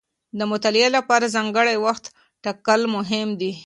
د 0.37 0.39
مطالعې 0.51 0.89
لپاره 0.97 1.33
ځانګړی 1.35 1.77
وخت 1.85 2.05
ټاکل 2.43 2.81
مهم 2.95 3.27
دي. 3.39 3.51